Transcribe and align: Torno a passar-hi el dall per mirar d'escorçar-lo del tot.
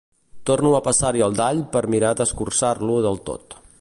Torno 0.49 0.69
a 0.77 0.79
passar-hi 0.87 1.21
el 1.27 1.37
dall 1.41 1.61
per 1.75 1.83
mirar 1.97 2.13
d'escorçar-lo 2.23 2.97
del 3.09 3.21
tot. 3.29 3.59